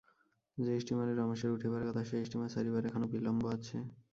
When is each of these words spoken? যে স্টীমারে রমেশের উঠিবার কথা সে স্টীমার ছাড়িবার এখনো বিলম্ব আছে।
যে 0.57 0.73
স্টীমারে 0.81 1.13
রমেশের 1.13 1.51
উঠিবার 1.51 1.87
কথা 1.87 2.01
সে 2.03 2.17
স্টীমার 2.25 2.51
ছাড়িবার 2.53 2.83
এখনো 2.85 3.05
বিলম্ব 3.13 3.43
আছে। 3.55 3.77